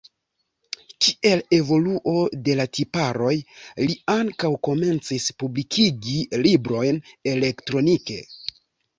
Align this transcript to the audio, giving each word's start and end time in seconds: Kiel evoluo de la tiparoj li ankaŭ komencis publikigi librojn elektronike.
Kiel 1.07 1.41
evoluo 1.57 2.13
de 2.47 2.55
la 2.59 2.63
tiparoj 2.77 3.33
li 3.81 3.97
ankaŭ 4.13 4.51
komencis 4.69 5.27
publikigi 5.43 6.15
librojn 6.47 6.99
elektronike. 7.33 8.17